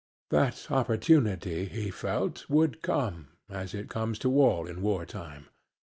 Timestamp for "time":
5.05-5.49